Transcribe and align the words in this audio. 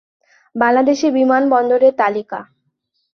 বাংলাদেশের 0.55 1.11
বিমানবন্দরের 1.13 1.93
তালিকা 1.97 2.39